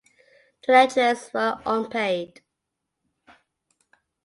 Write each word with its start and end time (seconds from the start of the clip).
The 0.65 0.73
lectures 0.73 1.29
were 1.31 1.61
unpaid. 1.63 2.41